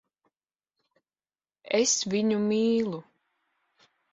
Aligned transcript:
Es 1.81 1.93
viņu 2.15 2.41
mīlu. 2.49 3.05